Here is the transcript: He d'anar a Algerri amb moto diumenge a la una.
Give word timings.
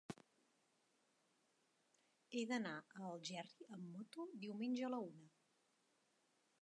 He 2.35 2.43
d'anar 2.51 2.73
a 2.79 3.03
Algerri 3.11 3.69
amb 3.77 3.87
moto 3.91 4.27
diumenge 4.47 4.89
a 4.89 4.93
la 4.95 5.03
una. 5.11 5.31